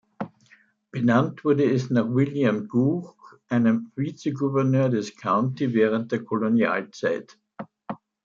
Benannt 0.89 1.45
wurde 1.45 1.63
es 1.65 1.91
nach 1.91 2.07
William 2.07 2.67
Gooch, 2.67 3.15
einem 3.49 3.91
Vizegouverneur 3.95 4.89
des 4.89 5.15
County 5.15 5.75
während 5.75 6.11
der 6.11 6.23
Kolonialzeit. 6.23 7.37